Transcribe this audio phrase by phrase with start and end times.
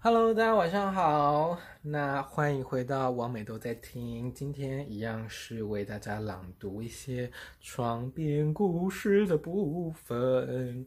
[0.00, 1.58] Hello，大家晚上好。
[1.82, 7.28] 那欢迎回到王美都在听，今天一样是为大家朗读一些
[7.60, 10.86] 床边故事的部分。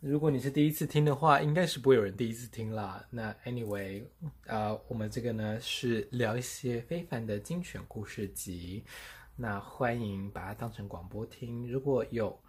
[0.00, 3.04] 如果你是第一次听的话，应该是不会有人第一次听啦。
[3.10, 4.04] 那 Anyway，
[4.46, 8.82] 呃，我们这个呢是聊一些非凡的精选故事集。
[9.36, 11.70] 那欢迎把它当成广播听。
[11.70, 12.40] 如果有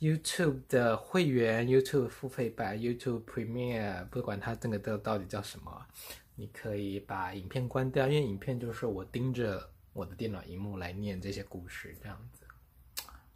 [0.00, 5.86] YouTube 的会员，YouTube 付费版，YouTube Premiere，不管它这个的到底叫什么，
[6.34, 12.46] 你可以把影片关掉，因为影片就是我盯着我的电脑荧幕来念这些故事，这样子。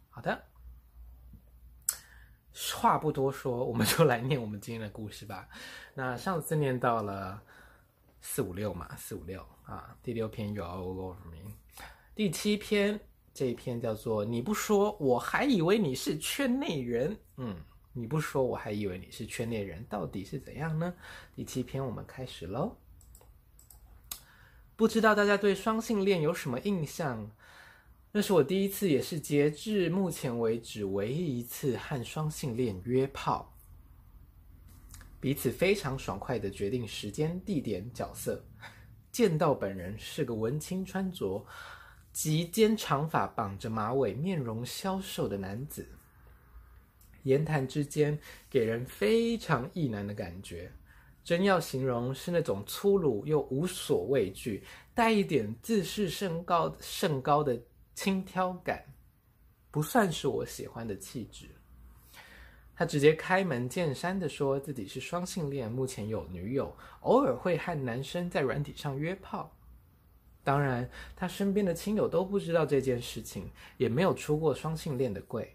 [0.09, 0.43] 好的，
[2.73, 5.47] 话不多说，我们就来念我们今天的故事吧。
[5.93, 7.39] 那上次念到了
[8.21, 11.53] 四五六嘛，四五六啊，第六篇 You Are All Over Me，
[12.15, 12.99] 第七篇。
[13.35, 17.19] 这一篇叫做“你不说，我还以为你是圈内人”。
[17.35, 17.53] 嗯，
[17.91, 20.93] 你不说，我还以为你是圈内人，到底是怎样呢？
[21.35, 22.77] 第七篇，我们开始喽。
[24.77, 27.29] 不知道大家对双性恋有什么印象？
[28.13, 33.53] 那是我第一次，也是截至目前为止唯一一次和双性恋约炮，
[35.19, 38.41] 彼此非常爽快的决定时间、地点、角色，
[39.11, 41.45] 见到本人是个文青穿着。
[42.15, 45.85] 及肩长发绑着马尾、面容消瘦的男子，
[47.23, 48.17] 言谈之间
[48.49, 50.71] 给人非常异男的感觉。
[51.25, 57.61] 真要形容，是那种粗鲁又无所畏惧，带一点自视甚高甚高的
[57.93, 58.85] 轻佻感，
[59.69, 61.49] 不算是我喜欢的气质。
[62.73, 69.51] 他直接开门见山的说自己是双性恋，目前有女友，偶尔会和男生在软体上约炮。
[70.45, 75.53] 当然，他身边的亲友都不知道这件事情，也没有出过双性恋的柜。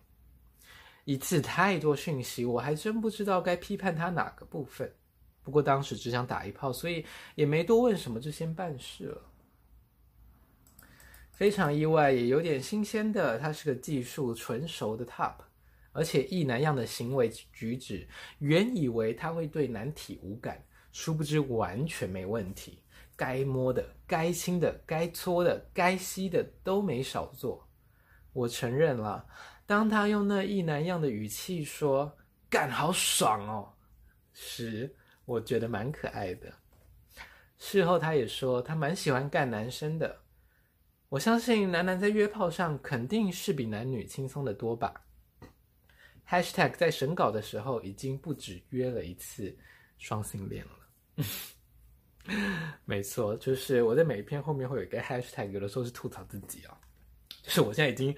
[1.05, 4.93] 一次太多讯息，我还真不知道该批判他哪个部分。
[5.43, 9.23] 不过当时只想打一炮，所以也没多问什么，就先办事了。
[11.31, 15.37] 非常意外，也有点新鲜的，他是个技术纯熟的 top，
[15.93, 18.07] 而且异男样的行为举止，
[18.41, 22.83] 原以为他会对男体无感，殊不知完全没问题。
[23.21, 27.69] 该摸的、该亲的、该搓的、该吸的都没少做。
[28.33, 29.27] 我承认了，
[29.67, 32.11] 当他用那一男样的语气说
[32.49, 33.71] “干好爽哦”
[34.33, 34.91] 时，
[35.27, 36.51] 我觉得蛮可爱的。
[37.59, 40.19] 事后他也说他蛮喜欢干男生的。
[41.11, 44.95] 我相信男男在约炮上肯定是比男女轻松的多吧。
[46.27, 49.55] Hashtag 在审稿的时候已经不止约了一次
[49.99, 51.25] 双性恋了。
[52.85, 56.77] 没错，就是我在每一篇后面会有一个 hashtag，有的时候是吐槽自己哦。
[57.43, 58.15] 就是我现在已经，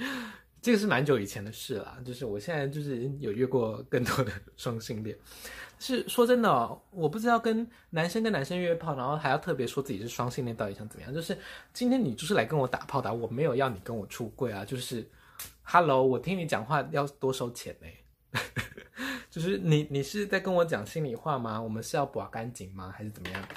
[0.60, 1.98] 这个是蛮久以前的事了。
[2.04, 5.16] 就是我现在就是有约过更多的 双性恋。
[5.78, 11.12] 是说真的哦，我不知道跟男生跟男生约炮，然后还要特别说自己是双性恋，到底想怎么样？
[11.12, 11.36] 就是
[11.72, 14.64] 今天你就是来跟我打炮的，我没有要你跟我出柜啊。
[14.64, 15.08] 就是
[15.62, 17.88] ，Hello，我听你讲话要多收钱呢。
[19.28, 21.60] 就是你你是在跟我讲心里话吗？
[21.60, 22.92] 我们是要拔干净吗？
[22.96, 23.48] 还是怎么样？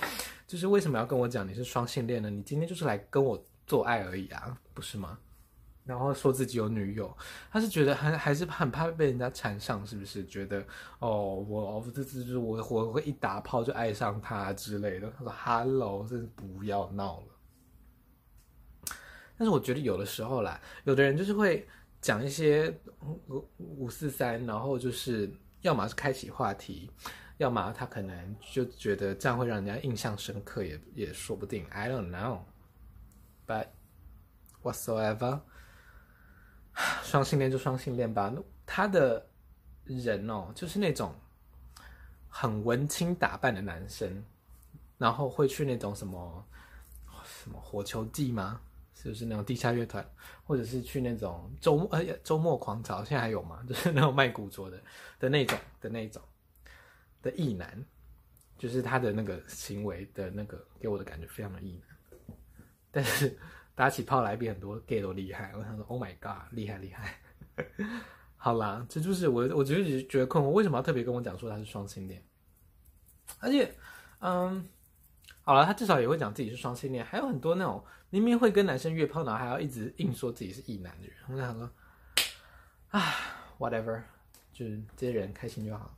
[0.48, 2.30] 就是为什么要跟我讲你是双性恋呢？
[2.30, 5.18] 你今天就是来跟我做爱而已啊，不是吗？
[5.84, 7.16] 然后说自己有女友，
[7.52, 10.26] 他是觉得还还是很怕被人家缠上，是不是？
[10.26, 10.66] 觉得
[10.98, 15.12] 哦，我这这就是我我会一打炮就爱上他之类的。
[15.12, 17.28] 他说：“Hello，真是不要闹了。”
[19.38, 21.68] 但是我觉得有的时候啦，有的人就是会
[22.02, 22.76] 讲一些
[23.28, 25.32] 五五四三，然后就是
[25.66, 26.92] 要么是开启话题。
[27.38, 31.66] 要么他可能就觉得这样会让人家印象深刻也，也说不定。
[31.70, 33.68] I don't know，but
[34.64, 35.42] whatsoever，
[37.04, 38.32] 双性恋就双性恋吧。
[38.66, 39.28] 他的
[39.84, 41.14] 人哦，就是那种
[42.30, 44.24] 很文青打扮的男生，
[44.98, 46.48] 然后会去那种什么
[47.26, 48.62] 什么火球季吗？
[48.96, 50.04] 是不是那种地下乐团？
[50.44, 53.04] 或者是去那种周末呃周末狂潮？
[53.04, 53.64] 现在还有吗？
[53.70, 54.82] 就是那种卖古着的
[55.20, 56.20] 的那种的那种。
[57.22, 57.84] 的异男，
[58.56, 62.28] 就是他的那个行为的那个给我的感觉非常的异男，
[62.92, 63.36] 但是
[63.74, 65.52] 打起炮来比很多 gay 都厉害。
[65.58, 67.20] 我想说，Oh my god，厉害厉害！
[68.38, 72.24] 好啦，这就是我，我觉得觉得困惑，为什么要特别跟我讲说他是双性恋？
[73.40, 73.74] 而且，
[74.20, 74.70] 嗯，
[75.46, 77.06] 好了，他至少也会讲自己是双性恋。
[77.06, 81.16] 还有很多那种明明会跟男生约炮，然后还要一直硬说自己是异男的人。
[81.30, 81.70] 我想说，
[82.90, 83.14] 啊
[83.60, 84.02] ，whatever，
[84.52, 85.96] 就是这些人开心就好。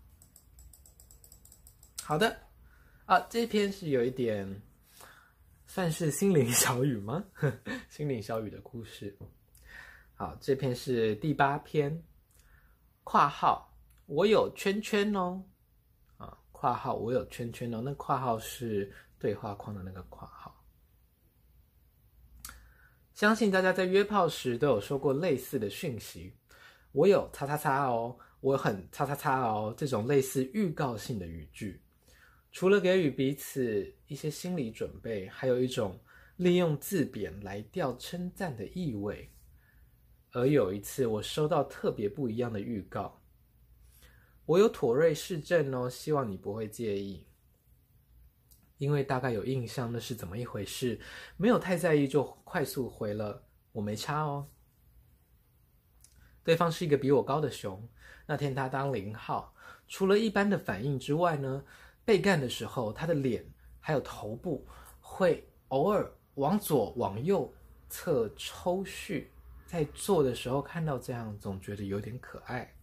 [2.04, 2.38] 好的，
[3.06, 4.62] 啊，这篇是有一点
[5.66, 7.24] 算是心灵小雨吗？
[7.90, 9.18] 心灵小雨的故事。
[10.16, 12.04] 好，这篇是第八篇，
[13.06, 13.74] 括号
[14.08, 15.42] 我有圈圈哦，
[16.18, 20.54] 啊，括号我有圈圈哦，那括号是对话框的那个括号。
[23.14, 26.34] 相信大家在约炮时都有收过类似的讯息，
[26.92, 31.82] 我有叉叉叉哦，我很叉叉叉哦，这种类似预告性的语句，
[32.52, 36.00] 除了给予彼此一些心理准备，还有一种
[36.36, 39.32] 利用字贬来钓称赞的意味。
[40.34, 43.20] 而有一次，我收到特别不一样的预告，
[44.46, 47.26] 我有妥瑞氏症哦，希望你不会介意。
[48.78, 51.00] 因为大概有印象那是怎么一回事，
[51.36, 54.48] 没有太在意，就快速回了我没差哦。
[56.44, 57.88] 对方是一个比我高的熊，
[58.26, 59.54] 那天他当零号，
[59.88, 61.64] 除了一般的反应之外呢，
[62.06, 63.46] 被干的时候他的脸
[63.80, 64.66] 还有头部
[65.02, 67.54] 会偶尔往左往右
[67.90, 69.26] 侧抽搐，
[69.66, 72.77] 在做的时候看到这样总觉得有点可爱。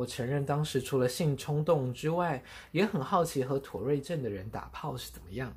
[0.00, 2.42] 我承认，当时除了性冲动之外，
[2.72, 5.54] 也很好奇和妥瑞症的人打炮是怎么样。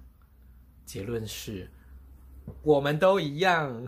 [0.84, 1.72] 结论是，
[2.62, 3.88] 我们都一样。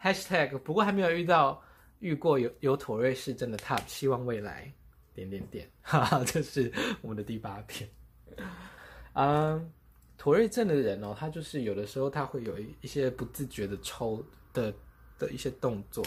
[0.00, 1.60] Hashtag 不过还没有遇到
[1.98, 4.72] 遇过有有妥瑞氏症的 Top，希望未来
[5.12, 7.90] 点点点， 哈哈，这是我们的第八篇。
[9.14, 9.72] 嗯、
[10.16, 14.72] 妥瑞症的人哦，他就是有的时候他会有一一些不自觉的抽的
[15.18, 16.04] 的一些动作。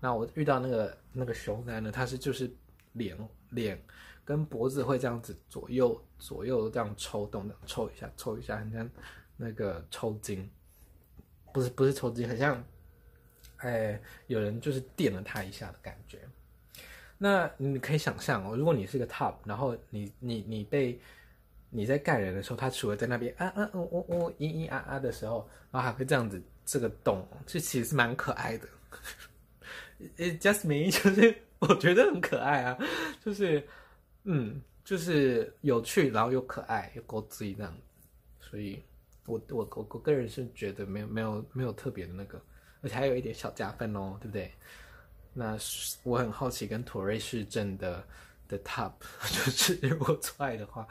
[0.00, 2.50] 那我遇到那个那个熊男呢，他是就是
[2.92, 3.16] 脸
[3.50, 3.80] 脸
[4.24, 8.88] 跟脖子会这样子左右左右这样抽动的，抽一下抽一下，很像
[9.36, 10.48] 那个抽筋，
[11.52, 12.64] 不是不是抽筋，很像，
[13.58, 16.18] 哎，有人就是电了他一下的感觉。
[17.18, 20.98] 那你可以想象哦，如果你是个 top，然后你你你被
[21.68, 28.66] 你在干人的时候，他除了在那边啊啊哦哦哦咿咿啊啊的时候，然后还会这样子这个动，这其实是蛮可爱的。
[30.16, 32.78] It just me， 就是我觉得很可爱啊，
[33.24, 33.62] 就是，
[34.24, 37.76] 嗯，就是有趣，然后又可爱，又够自己这样，
[38.40, 38.82] 所以
[39.26, 42.40] 我我我我个人是觉得没有没有没有特别的那个，
[42.82, 44.52] 而且还有一点小加分哦，对不对？
[45.34, 45.56] 那
[46.02, 48.02] 我很好奇，跟妥瑞氏症的
[48.48, 48.92] 的 top，
[49.28, 50.88] 就是如果出来的话，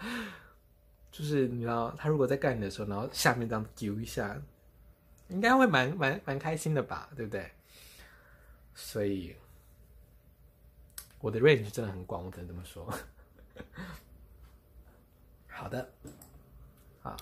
[1.12, 4.40] 就是你知道他如果在干你的时候，然后下面这样丢一下，
[5.30, 7.52] 应该会蛮蛮蛮开心的吧，对不对？
[8.82, 9.36] 所以，
[11.20, 12.92] 我的 range 真的很广，我只能这么说。
[15.48, 15.94] 好的，
[17.04, 17.16] 啊，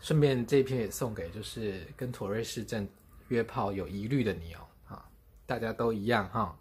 [0.00, 2.88] 顺便这一篇也送给就是跟妥瑞氏症
[3.28, 5.10] 约炮有疑虑的你哦，啊，
[5.46, 6.56] 大家都一样哈，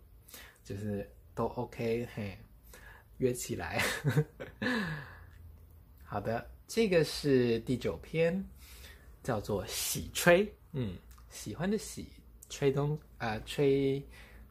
[0.63, 2.37] 就是都 OK 嘿，
[3.19, 3.81] 约起来。
[6.03, 8.43] 好的，这个是第九篇，
[9.21, 10.97] 叫做喜吹，嗯，
[11.29, 12.11] 喜欢的喜。
[12.55, 13.99] 吹东啊，吹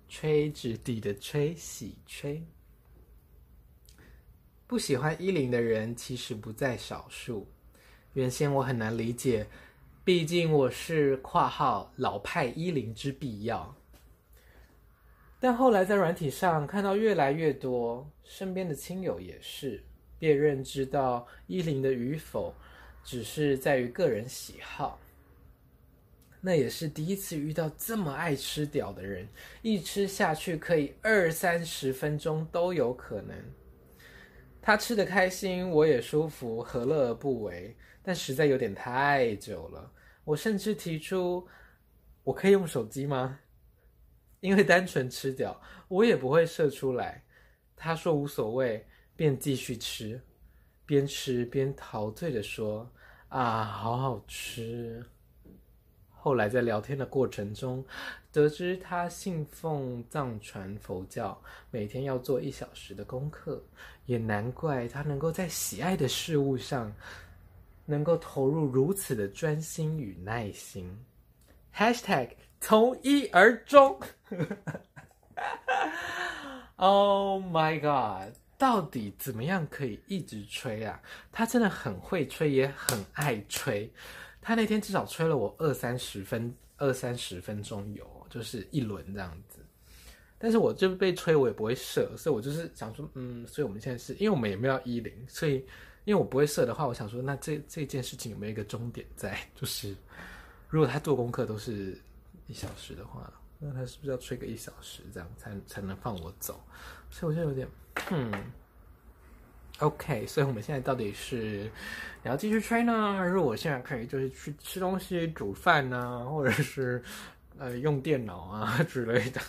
[0.08, 2.42] 吹纸底的吹，喜吹。
[4.66, 7.46] 不喜欢一零的人其实不在少数。
[8.14, 9.46] 原先我很难理解，
[10.04, 13.72] 毕竟我是括号老派一零之必要。
[15.38, 19.80] 但后来在软体上看到越来越多，身边的亲友也是，
[20.18, 22.52] 便认知到一零的与否，
[23.04, 24.98] 只是在于个人喜好。
[26.44, 29.28] 那也是第一次遇到这么爱吃屌的人，
[29.62, 33.36] 一吃下去可以二三十分钟都有可能。
[34.60, 37.76] 他吃得开心，我也舒服，何乐而不为？
[38.02, 39.92] 但实在有点太久了，
[40.24, 41.46] 我甚至提出，
[42.24, 43.38] 我可以用手机吗？
[44.40, 47.22] 因为单纯吃屌，我也不会射出来。
[47.76, 50.20] 他说无所谓，便继续吃，
[50.84, 52.92] 边吃边陶醉地说
[53.30, 55.04] ：“啊，好好吃。”
[56.24, 57.84] 后来在聊天的过程中，
[58.30, 61.36] 得知他信奉藏传佛教，
[61.68, 63.60] 每天要做一小时的功课，
[64.06, 66.94] 也难怪他能够在喜爱的事物上，
[67.84, 70.96] 能够投入如此的专心与耐心。
[71.74, 72.28] Hashtag
[72.60, 73.98] 从一而终。
[76.76, 78.32] Oh my god！
[78.56, 81.02] 到底怎么样可以一直吹啊？
[81.32, 83.92] 他真的很会吹，也很爱吹。
[84.42, 89.60] 他那天至少吹了我二三十分，二三十分钟有，就是一轮这样子。
[90.36, 95.64] 但是我就被吹，我也不会射，所以我就是想说，嗯，所以我们现在是因为我们也没有一零，所以
[96.04, 99.38] 因为我不会射的话，我想说，那这这件事情有没有一个终点在？
[99.54, 99.94] 就是
[100.68, 101.96] 如果他做功课都是
[102.48, 106.60] 一小时的话，那他是不是要吹个一小时这样才才能放我走？
[107.08, 107.68] 所以我现在有点，
[108.10, 108.32] 嗯。
[109.82, 111.68] OK，所以我们现在到底是
[112.22, 117.02] 你要继续吹呢，还是我现在可以就是去吃东西、煮饭呢， 或者是
[117.58, 119.40] 呃用电脑啊 之类的？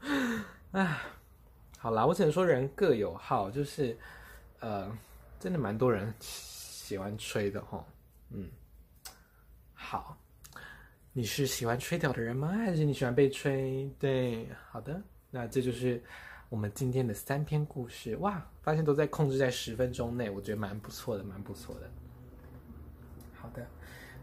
[0.72, 0.96] 哎，
[1.78, 3.94] 好啦，我只能说人各有好，就是
[4.60, 4.90] 呃，
[5.38, 7.84] 真的蛮多人喜欢吹的哈。
[8.30, 8.48] 嗯，
[9.74, 10.16] 好，
[11.12, 12.48] 你是喜欢吹掉的人吗？
[12.48, 13.90] 还是你喜欢被吹？
[13.98, 14.98] 对，好的，
[15.30, 16.02] 那这就是
[16.52, 18.14] 我们今天的三篇故事。
[18.16, 21.90] 哇，发现都在控制在十分钟内，我觉得蛮不错的，蛮不错的。
[23.32, 23.66] 好的，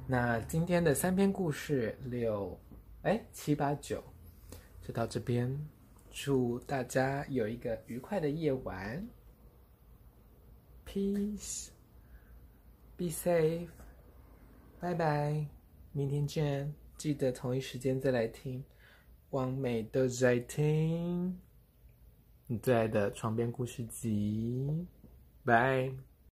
[0.06, 2.56] 那今天的三篇故事六，
[3.02, 4.04] 哎，七八九，
[4.80, 5.60] 就到这边。
[6.12, 9.04] 祝大家有一个愉快的夜晚。
[10.86, 13.70] Peace，be safe，
[14.80, 15.48] 拜拜，
[15.94, 16.72] 明天见。
[16.96, 18.64] 记得同一时间再来听，
[19.32, 21.36] 网美都在听，
[22.52, 24.68] 你最爱的床边故事集，
[25.46, 26.09] 拜。